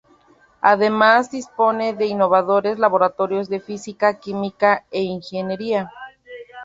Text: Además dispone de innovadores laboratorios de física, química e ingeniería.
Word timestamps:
Además 0.61 1.29
dispone 1.29 1.93
de 1.93 2.07
innovadores 2.07 2.79
laboratorios 2.79 3.49
de 3.49 3.59
física, 3.59 4.19
química 4.19 4.83
e 4.89 5.01
ingeniería. 5.03 5.91